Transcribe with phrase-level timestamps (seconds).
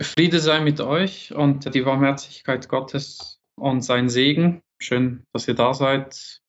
[0.00, 4.62] Friede sei mit euch und die Barmherzigkeit Gottes und sein Segen.
[4.80, 6.40] Schön, dass ihr da seid.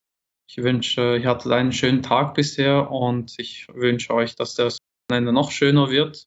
[0.49, 4.77] Ich wünsche, ihr hattet einen schönen Tag bisher und ich wünsche euch, dass das
[5.09, 6.25] Wochenende noch schöner wird.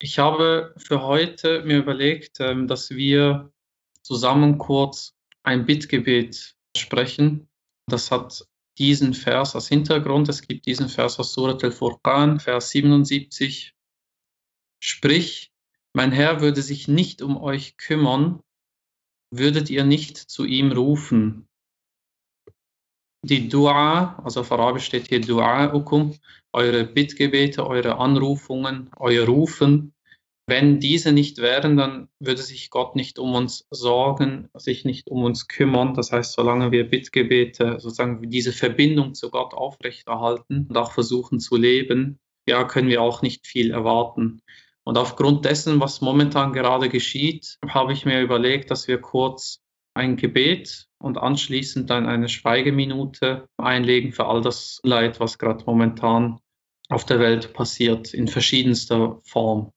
[0.00, 3.52] Ich habe für heute mir überlegt, ähm, dass wir
[4.02, 7.48] zusammen kurz ein Bittgebet sprechen.
[7.86, 8.46] Das hat
[8.78, 10.28] diesen Vers als Hintergrund.
[10.28, 13.74] Es gibt diesen Vers aus Surat al-Furqan, Vers 77.
[14.82, 15.49] Sprich,
[15.94, 18.40] mein Herr würde sich nicht um euch kümmern,
[19.32, 21.46] würdet ihr nicht zu ihm rufen.
[23.22, 26.18] Die Dua, also auf Arabisch steht hier Dua'ukum,
[26.52, 29.92] eure Bittgebete, eure Anrufungen, euer Rufen,
[30.50, 35.22] wenn diese nicht wären, dann würde sich Gott nicht um uns sorgen, sich nicht um
[35.22, 35.94] uns kümmern.
[35.94, 41.56] Das heißt, solange wir Bittgebete, sozusagen diese Verbindung zu Gott aufrechterhalten und auch versuchen zu
[41.56, 42.18] leben,
[42.48, 44.42] ja, können wir auch nicht viel erwarten.
[44.83, 49.61] Und aufgrund dessen, was momentan gerade geschieht, habe ich mir überlegt, dass wir kurz
[49.95, 56.39] ein Gebet und anschließend dann eine Schweigeminute einlegen für all das Leid, was gerade momentan
[56.89, 59.71] auf der Welt passiert, in verschiedenster Form.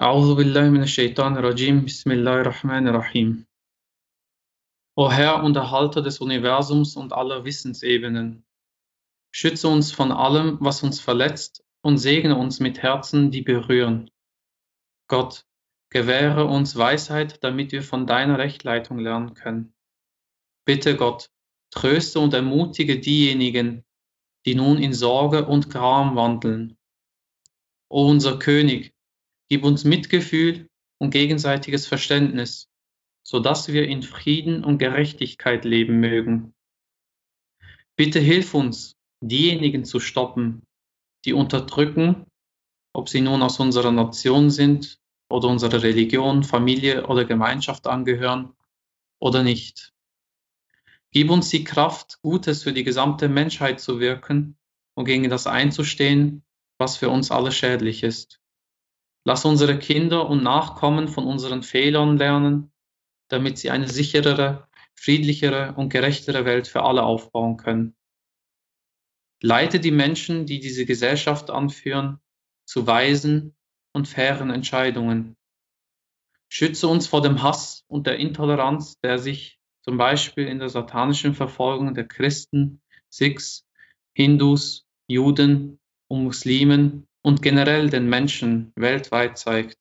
[0.00, 3.46] أعوذ بالله من الشيطان الرجيم بسم الله الرحمن الرحيم
[4.94, 8.44] O Herr und Erhalter des Universums und aller Wissensebenen,
[9.30, 14.09] schütze uns von allem, was uns verletzt und segne uns mit Herzen, die berühren.
[15.07, 15.45] Gott,
[15.89, 19.73] gewähre uns Weisheit, damit wir von deiner Rechtleitung lernen können.
[20.65, 21.29] Bitte Gott,
[21.71, 23.83] tröste und ermutige diejenigen,
[24.45, 26.77] die nun in Sorge und Gram wandeln.
[27.89, 28.93] O unser König,
[29.49, 32.69] gib uns Mitgefühl und gegenseitiges Verständnis,
[33.23, 36.53] so dass wir in Frieden und Gerechtigkeit leben mögen.
[37.95, 40.63] Bitte hilf uns, diejenigen zu stoppen,
[41.25, 42.25] die unterdrücken,
[42.93, 48.53] ob sie nun aus unserer Nation sind oder unserer Religion, Familie oder Gemeinschaft angehören
[49.19, 49.93] oder nicht.
[51.11, 54.57] Gib uns die Kraft, Gutes für die gesamte Menschheit zu wirken
[54.95, 56.43] und gegen das einzustehen,
[56.77, 58.39] was für uns alle schädlich ist.
[59.23, 62.71] Lass unsere Kinder und Nachkommen von unseren Fehlern lernen,
[63.27, 67.95] damit sie eine sicherere, friedlichere und gerechtere Welt für alle aufbauen können.
[69.41, 72.19] Leite die Menschen, die diese Gesellschaft anführen,
[72.65, 73.55] zu weisen
[73.91, 75.35] und fairen Entscheidungen.
[76.47, 81.33] Schütze uns vor dem Hass und der Intoleranz, der sich zum Beispiel in der satanischen
[81.33, 83.65] Verfolgung der Christen, Sikhs,
[84.13, 89.77] Hindus, Juden und Muslimen und generell den Menschen weltweit zeigt.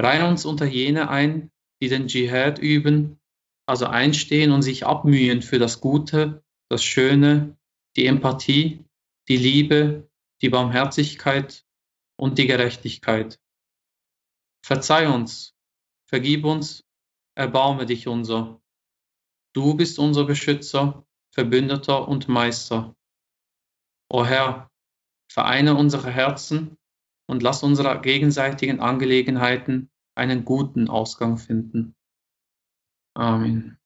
[0.00, 1.50] Reihe uns unter jene ein,
[1.82, 3.20] die den Dschihad üben,
[3.66, 7.57] also einstehen und sich abmühen für das Gute, das Schöne
[7.98, 8.84] die Empathie,
[9.26, 10.08] die Liebe,
[10.40, 11.66] die Barmherzigkeit
[12.16, 13.40] und die Gerechtigkeit.
[14.64, 15.56] Verzeih uns,
[16.06, 16.84] vergib uns,
[17.34, 18.62] erbarme dich unser.
[19.52, 21.04] Du bist unser Beschützer,
[21.34, 22.94] Verbündeter und Meister.
[24.08, 24.70] O Herr,
[25.28, 26.78] vereine unsere Herzen
[27.26, 31.96] und lass unsere gegenseitigen Angelegenheiten einen guten Ausgang finden.
[33.14, 33.80] Amen.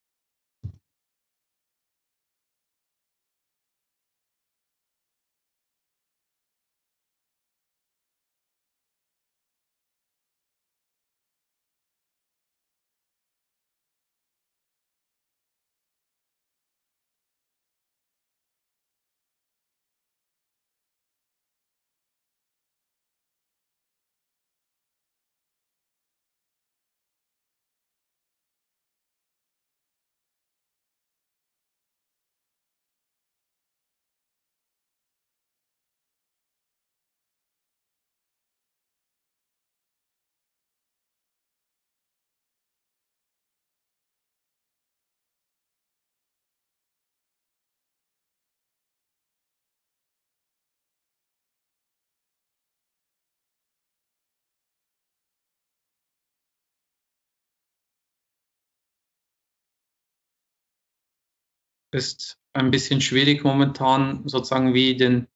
[61.93, 65.29] Ist ein bisschen schwierig momentan, sozusagen wie den,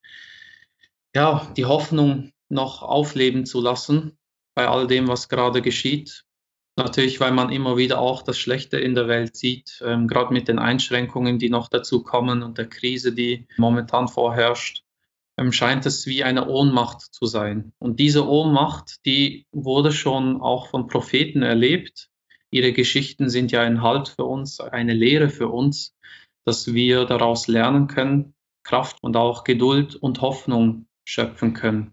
[1.15, 4.19] ja, die Hoffnung noch aufleben zu lassen
[4.55, 6.25] bei all dem, was gerade geschieht.
[6.79, 10.47] Natürlich, weil man immer wieder auch das Schlechte in der Welt sieht, ähm, gerade mit
[10.47, 14.85] den Einschränkungen, die noch dazu kommen und der Krise, die momentan vorherrscht,
[15.39, 17.73] ähm, scheint es wie eine Ohnmacht zu sein.
[17.79, 22.11] Und diese Ohnmacht, die wurde schon auch von Propheten erlebt.
[22.51, 25.95] Ihre Geschichten sind ja ein Halt für uns, eine Lehre für uns
[26.47, 31.93] dass wir daraus lernen können, Kraft und auch Geduld und Hoffnung schöpfen können.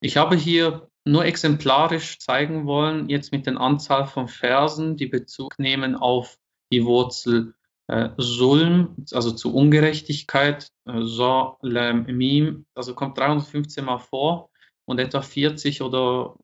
[0.00, 5.58] Ich habe hier nur exemplarisch zeigen wollen, jetzt mit der Anzahl von Versen, die Bezug
[5.58, 6.38] nehmen auf
[6.72, 7.54] die Wurzel
[7.86, 14.50] äh, Sulm, also zu Ungerechtigkeit, äh, so, lem, mim, also kommt 315 Mal vor
[14.86, 16.36] und etwa 40 oder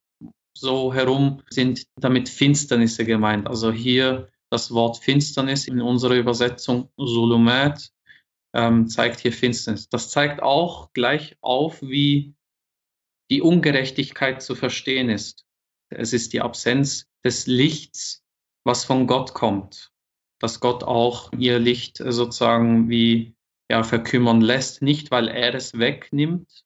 [0.55, 3.49] so herum sind damit Finsternisse gemeint.
[3.49, 7.91] Also hier das Wort Finsternis in unserer Übersetzung Sulumat
[8.53, 9.89] ähm, zeigt hier Finsternis.
[9.89, 12.35] Das zeigt auch gleich auf, wie
[13.31, 15.47] die Ungerechtigkeit zu verstehen ist.
[15.89, 18.25] Es ist die Absenz des Lichts,
[18.65, 19.93] was von Gott kommt.
[20.41, 23.35] Dass Gott auch ihr Licht sozusagen wie
[23.71, 26.65] ja, verkümmern lässt, nicht weil er es wegnimmt,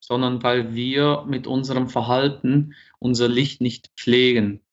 [0.00, 4.65] sondern weil wir mit unserem Verhalten unser Licht nicht pflegen.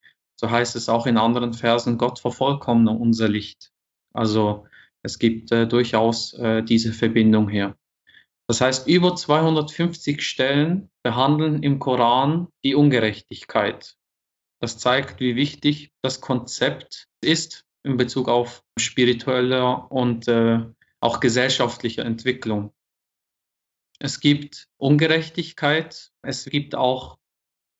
[0.44, 3.72] So heißt es auch in anderen Versen, Gott vervollkommne unser Licht.
[4.12, 4.68] Also
[5.02, 7.78] es gibt äh, durchaus äh, diese Verbindung hier.
[8.50, 13.96] Das heißt, über 250 Stellen behandeln im Koran die Ungerechtigkeit.
[14.60, 20.60] Das zeigt, wie wichtig das Konzept ist in Bezug auf spirituelle und äh,
[21.00, 22.74] auch gesellschaftliche Entwicklung.
[23.98, 27.18] Es gibt Ungerechtigkeit, es gibt auch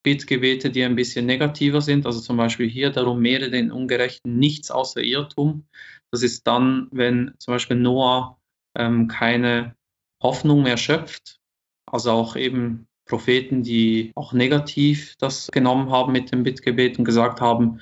[0.04, 2.06] Bittgebete, die ein bisschen negativer sind.
[2.06, 5.66] Also zum Beispiel hier, darum mehre den Ungerechten nichts außer Irrtum.
[6.12, 8.38] Das ist dann, wenn zum Beispiel Noah
[8.76, 9.76] ähm, keine
[10.22, 11.40] Hoffnung mehr schöpft.
[11.86, 17.42] Also auch eben Propheten, die auch negativ das genommen haben mit dem Bittgebet und gesagt
[17.42, 17.80] haben,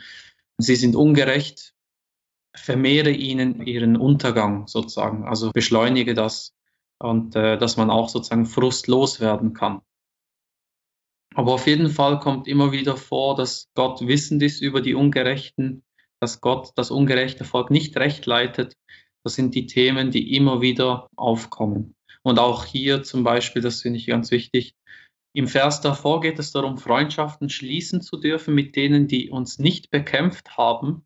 [0.58, 1.74] sie sind ungerecht,
[2.56, 6.54] vermehre ihnen ihren Untergang sozusagen, also beschleunige das
[7.00, 9.82] und äh, dass man auch sozusagen frustlos werden kann.
[11.34, 15.84] Aber auf jeden Fall kommt immer wieder vor, dass Gott wissend ist über die Ungerechten,
[16.20, 18.76] dass Gott das ungerechte Volk nicht recht leitet.
[19.24, 21.96] Das sind die Themen, die immer wieder aufkommen.
[22.24, 24.76] Und auch hier zum Beispiel, das finde ich ganz wichtig,
[25.34, 29.90] im Vers davor geht es darum, Freundschaften schließen zu dürfen mit denen, die uns nicht
[29.90, 31.06] bekämpft haben.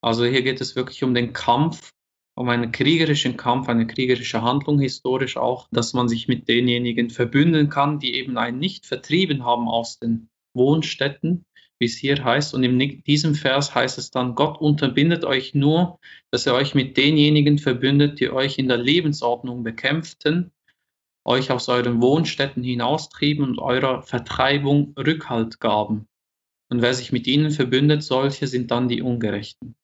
[0.00, 1.93] Also hier geht es wirklich um den Kampf
[2.36, 7.68] um einen kriegerischen Kampf, eine kriegerische Handlung historisch auch, dass man sich mit denjenigen verbünden
[7.68, 11.44] kann, die eben einen nicht vertrieben haben aus den Wohnstätten,
[11.78, 12.54] wie es hier heißt.
[12.54, 16.00] Und in diesem Vers heißt es dann, Gott unterbindet euch nur,
[16.30, 20.50] dass er euch mit denjenigen verbündet, die euch in der Lebensordnung bekämpften,
[21.24, 26.08] euch aus euren Wohnstätten hinaustrieben und eurer Vertreibung Rückhalt gaben.
[26.68, 29.76] Und wer sich mit ihnen verbündet, solche sind dann die Ungerechten.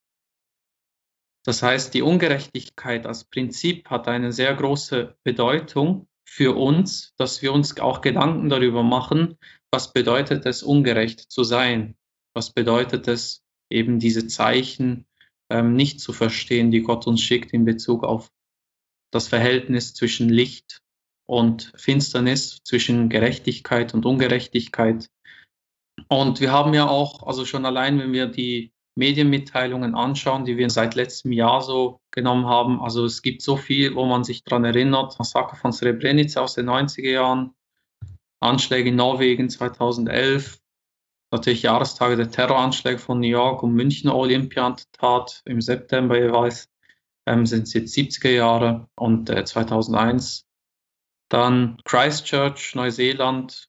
[1.44, 7.52] Das heißt, die Ungerechtigkeit als Prinzip hat eine sehr große Bedeutung für uns, dass wir
[7.52, 9.36] uns auch Gedanken darüber machen,
[9.72, 11.96] was bedeutet es, ungerecht zu sein?
[12.34, 15.06] Was bedeutet es, eben diese Zeichen
[15.50, 18.30] ähm, nicht zu verstehen, die Gott uns schickt in Bezug auf
[19.12, 20.82] das Verhältnis zwischen Licht
[21.26, 25.08] und Finsternis, zwischen Gerechtigkeit und Ungerechtigkeit.
[26.08, 30.68] Und wir haben ja auch, also schon allein, wenn wir die Medienmitteilungen anschauen, die wir
[30.70, 32.80] seit letztem Jahr so genommen haben.
[32.80, 35.18] Also es gibt so viel, wo man sich daran erinnert.
[35.18, 37.54] Massaker von Srebrenica aus den 90er Jahren,
[38.40, 40.60] Anschläge in Norwegen 2011,
[41.30, 46.68] natürlich Jahrestage der Terroranschläge von New York und München Olympiatentat im September jeweils,
[47.26, 50.46] ähm, sind es jetzt 70er Jahre und äh, 2001.
[51.28, 53.68] Dann Christchurch, Neuseeland,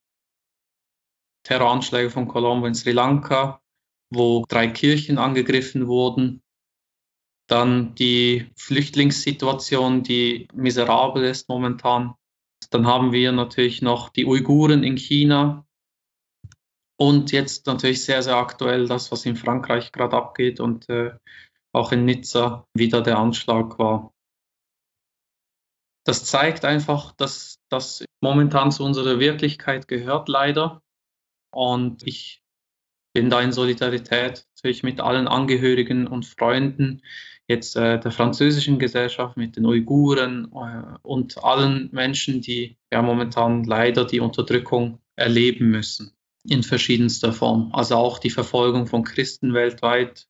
[1.43, 3.61] Terroranschläge von Colombo in Sri Lanka,
[4.11, 6.43] wo drei Kirchen angegriffen wurden.
[7.47, 12.15] Dann die Flüchtlingssituation, die miserabel ist momentan.
[12.69, 15.65] Dann haben wir natürlich noch die Uiguren in China.
[16.97, 21.15] Und jetzt natürlich sehr, sehr aktuell das, was in Frankreich gerade abgeht und äh,
[21.73, 24.13] auch in Nizza wieder der Anschlag war.
[26.05, 30.81] Das zeigt einfach, dass das momentan zu unserer Wirklichkeit gehört, leider.
[31.51, 32.41] Und ich
[33.13, 37.01] bin da in Solidarität natürlich mit allen Angehörigen und Freunden
[37.47, 43.63] jetzt äh, der französischen Gesellschaft, mit den Uiguren äh, und allen Menschen, die ja momentan
[43.63, 46.13] leider die Unterdrückung erleben müssen
[46.43, 47.69] in verschiedenster Form.
[47.73, 50.27] Also auch die Verfolgung von Christen weltweit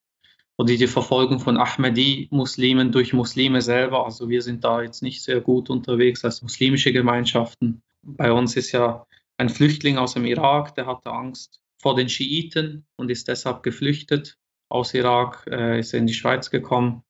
[0.58, 4.04] oder die Verfolgung von Ahmadi-Muslimen durch Muslime selber.
[4.04, 7.82] Also wir sind da jetzt nicht sehr gut unterwegs als muslimische Gemeinschaften.
[8.02, 9.06] Bei uns ist ja
[9.38, 14.38] ein Flüchtling aus dem Irak, der hatte Angst vor den Schiiten und ist deshalb geflüchtet
[14.68, 17.02] aus Irak, äh, ist in die Schweiz gekommen.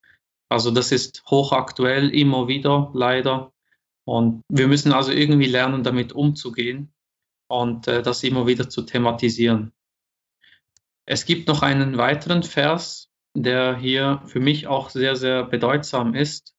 [0.48, 3.52] Also das ist hochaktuell immer wieder, leider.
[4.04, 6.92] Und wir müssen also irgendwie lernen, damit umzugehen
[7.48, 9.72] und äh, das immer wieder zu thematisieren.
[11.06, 16.54] Es gibt noch einen weiteren Vers, der hier für mich auch sehr, sehr bedeutsam ist,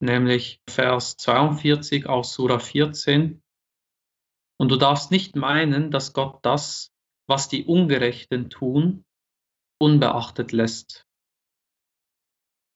[0.00, 3.42] nämlich Vers 42 aus Sura 14.
[4.60, 6.92] Und du darfst nicht meinen, dass Gott das,
[7.26, 9.06] was die Ungerechten tun,
[9.80, 11.06] unbeachtet lässt.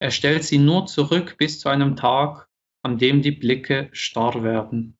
[0.01, 2.49] Er stellt sie nur zurück bis zu einem Tag,
[2.83, 4.97] an dem die Blicke starr werden.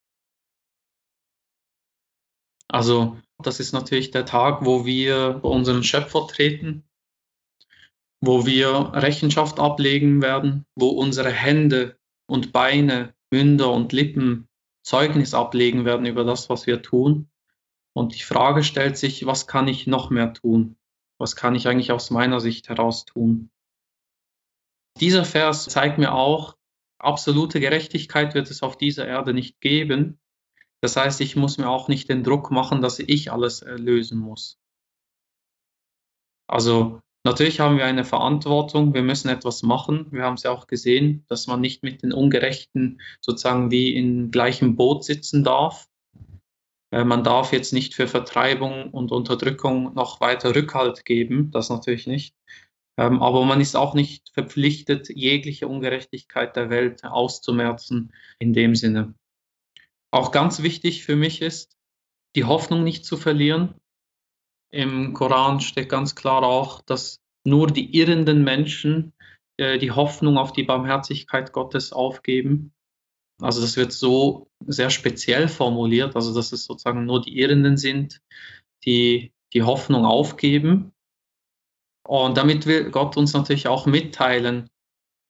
[2.69, 6.85] Also das ist natürlich der Tag, wo wir bei unseren Schöpfer treten,
[8.21, 14.49] wo wir Rechenschaft ablegen werden, wo unsere Hände und Beine, Münder und Lippen
[14.85, 17.29] Zeugnis ablegen werden über das, was wir tun.
[17.95, 20.77] Und die Frage stellt sich, was kann ich noch mehr tun?
[21.19, 23.51] Was kann ich eigentlich aus meiner Sicht heraus tun?
[25.01, 26.57] Dieser Vers zeigt mir auch,
[26.99, 30.21] absolute Gerechtigkeit wird es auf dieser Erde nicht geben.
[30.81, 34.59] Das heißt, ich muss mir auch nicht den Druck machen, dass ich alles lösen muss.
[36.47, 40.07] Also natürlich haben wir eine Verantwortung, wir müssen etwas machen.
[40.11, 44.31] Wir haben es ja auch gesehen, dass man nicht mit den Ungerechten sozusagen wie im
[44.31, 45.89] gleichen Boot sitzen darf.
[46.91, 52.07] Äh, man darf jetzt nicht für Vertreibung und Unterdrückung noch weiter Rückhalt geben, das natürlich
[52.07, 52.37] nicht.
[52.97, 59.15] Ähm, aber man ist auch nicht verpflichtet, jegliche Ungerechtigkeit der Welt auszumerzen in dem Sinne.
[60.13, 61.77] Auch ganz wichtig für mich ist,
[62.37, 63.75] die Hoffnung nicht zu verlieren.
[64.71, 69.13] Im Koran steht ganz klar auch, dass nur die irrenden Menschen
[69.57, 72.73] äh, die Hoffnung auf die Barmherzigkeit Gottes aufgeben.
[73.41, 78.21] Also das wird so sehr speziell formuliert, also dass es sozusagen nur die Irrenden sind,
[78.85, 80.93] die die Hoffnung aufgeben.
[82.07, 84.69] Und damit will Gott uns natürlich auch mitteilen,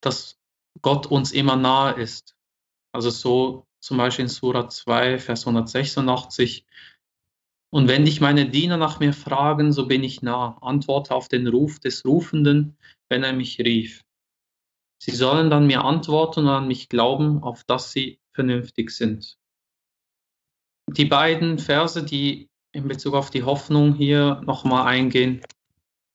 [0.00, 0.38] dass
[0.82, 2.36] Gott uns immer nahe ist.
[2.92, 6.66] Also so zum Beispiel in Surah 2, Vers 186.
[7.74, 10.56] Und wenn dich meine Diener nach mir fragen, so bin ich nah.
[10.60, 12.76] Antworte auf den Ruf des Rufenden,
[13.08, 14.04] wenn er mich rief.
[15.02, 19.38] Sie sollen dann mir antworten und an mich glauben, auf dass sie vernünftig sind.
[20.86, 25.42] Die beiden Verse, die in Bezug auf die Hoffnung hier nochmal eingehen,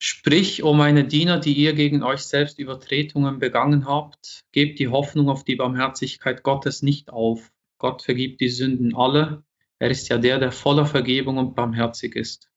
[0.02, 5.28] Sprich, o meine Diener, die ihr gegen euch selbst Übertretungen begangen habt, gebt die Hoffnung
[5.28, 7.52] auf die Barmherzigkeit Gottes nicht auf.
[7.80, 9.44] Gott vergibt die Sünden alle.
[9.80, 12.52] Er ist ja der, der voller Vergebung und barmherzig ist.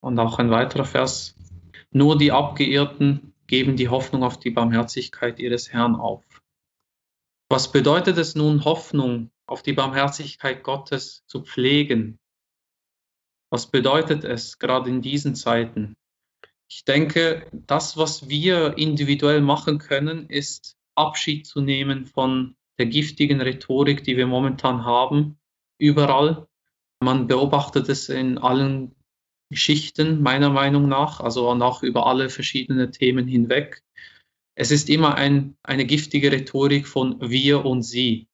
[0.00, 1.34] Und auch ein weiterer Vers.
[1.90, 6.24] Nur die Abgeirrten geben die Hoffnung auf die Barmherzigkeit ihres Herrn auf.
[7.48, 12.18] Was bedeutet es nun, Hoffnung auf die Barmherzigkeit Gottes zu pflegen,
[13.50, 15.96] was bedeutet es gerade in diesen Zeiten?
[16.68, 23.40] Ich denke, das, was wir individuell machen können, ist Abschied zu nehmen von der giftigen
[23.40, 25.38] Rhetorik, die wir momentan haben,
[25.78, 26.46] überall.
[27.00, 28.94] Man beobachtet es in allen
[29.52, 33.84] Schichten, meiner Meinung nach, also auch über alle verschiedenen Themen hinweg.
[34.54, 38.28] Es ist immer ein, eine giftige Rhetorik von wir und sie.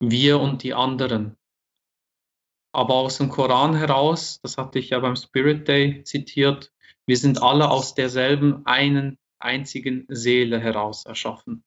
[0.00, 1.36] Wir und die anderen.
[2.72, 6.72] Aber aus dem Koran heraus, das hatte ich ja beim Spirit Day zitiert,
[7.06, 11.64] wir sind alle aus derselben einen einzigen Seele heraus erschaffen.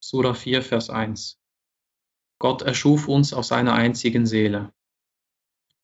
[0.00, 1.38] Surah 4, Vers 1.
[2.38, 4.72] Gott erschuf uns aus einer einzigen Seele.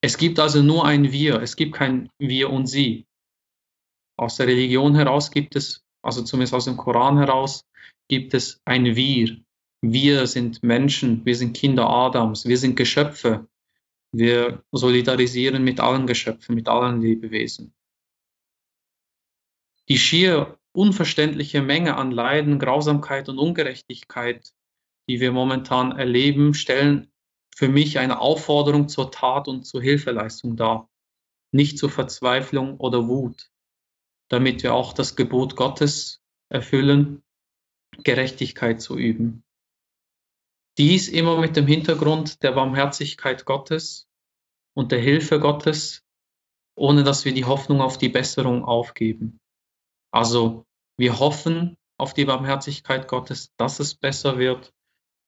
[0.01, 3.07] Es gibt also nur ein Wir, es gibt kein Wir und Sie.
[4.17, 7.65] Aus der Religion heraus gibt es, also zumindest aus dem Koran heraus,
[8.09, 9.41] gibt es ein Wir.
[9.81, 13.49] Wir sind Menschen, wir sind Kinder Adams, wir sind Geschöpfe,
[14.13, 17.75] wir solidarisieren mit allen Geschöpfen, mit allen Lebewesen.
[19.89, 24.53] Die schier unverständliche Menge an Leiden, Grausamkeit und Ungerechtigkeit,
[25.09, 27.13] die wir momentan erleben, stellen
[27.55, 30.91] für mich eine Aufforderung zur Tat und zur Hilfeleistung dar,
[31.53, 33.51] nicht zur Verzweiflung oder Wut,
[34.29, 37.23] damit wir auch das Gebot Gottes erfüllen,
[38.03, 39.45] Gerechtigkeit zu üben.
[40.77, 44.09] Dies immer mit dem Hintergrund der Barmherzigkeit Gottes
[44.75, 46.03] und der Hilfe Gottes,
[46.77, 49.39] ohne dass wir die Hoffnung auf die Besserung aufgeben.
[50.15, 50.65] Also
[50.97, 54.73] wir hoffen auf die Barmherzigkeit Gottes, dass es besser wird.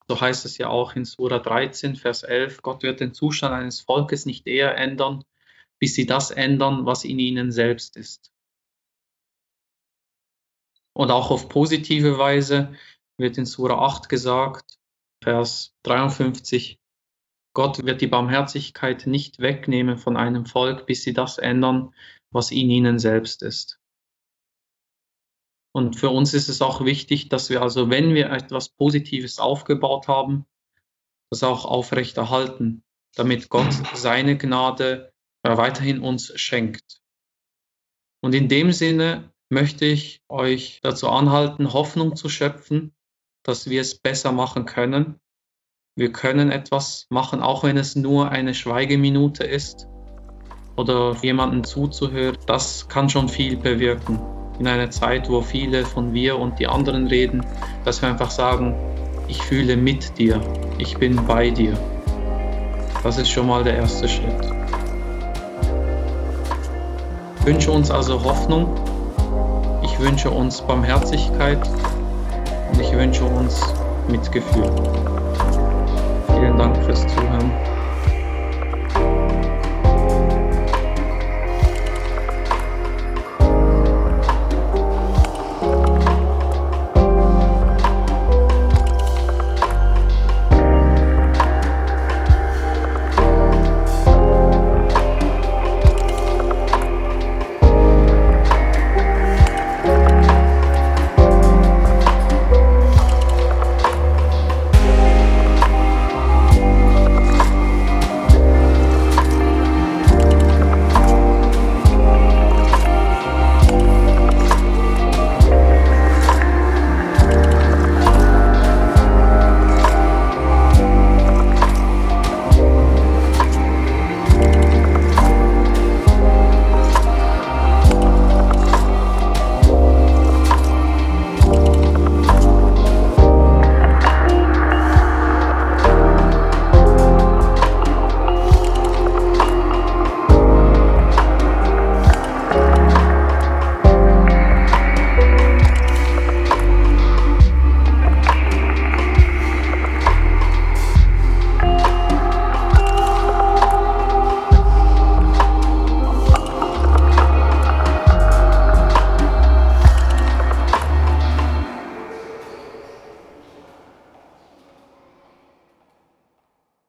[0.07, 3.81] So heißt es ja auch in Sura 13, Vers 11, Gott wird den Zustand eines
[3.81, 5.25] Volkes nicht eher ändern,
[5.81, 8.31] bis sie das ändern, was in ihnen selbst ist.
[10.93, 12.76] Und auch auf positive Weise
[13.19, 14.78] wird in Sura 8 gesagt,
[15.21, 16.78] Vers 53,
[17.55, 21.93] Gott wird die Barmherzigkeit nicht wegnehmen von einem Volk, bis sie das ändern,
[22.31, 23.75] was in ihnen selbst ist.
[25.76, 30.09] Und für uns ist es auch wichtig, dass wir also, wenn wir etwas Positives aufgebaut
[30.09, 30.47] haben,
[31.28, 32.83] das auch aufrechterhalten,
[33.14, 37.02] damit Gott seine Gnade weiterhin uns schenkt.
[38.23, 42.95] Und in dem Sinne möchte ich euch dazu anhalten, Hoffnung zu schöpfen,
[43.42, 45.21] dass wir es besser machen können.
[45.95, 49.88] Wir können etwas machen, auch wenn es nur eine Schweigeminute ist
[50.75, 52.38] oder jemanden zuzuhören.
[52.47, 54.36] Das kann schon viel bewirken.
[54.59, 57.45] In einer Zeit, wo viele von wir und die anderen reden,
[57.85, 58.75] dass wir einfach sagen,
[59.29, 60.41] ich fühle mit dir,
[60.79, 61.75] ich bin bei dir.
[63.03, 64.53] Das ist schon mal der erste Schritt.
[67.41, 68.75] Ich wünsche uns also Hoffnung,
[69.83, 71.61] ich wünsche uns Barmherzigkeit
[72.73, 73.61] und ich wünsche uns
[74.09, 74.71] Mitgefühl.
[76.27, 77.75] Vielen Dank fürs Zuhören.